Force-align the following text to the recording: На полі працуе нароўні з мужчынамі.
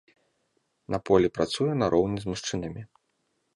На 0.95 0.99
полі 1.09 1.27
працуе 1.37 1.77
нароўні 1.83 2.19
з 2.25 2.33
мужчынамі. 2.33 2.81